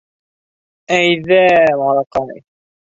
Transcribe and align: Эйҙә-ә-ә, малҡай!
Эйҙә-ә-ә, 0.97 1.71
малҡай! 1.87 2.47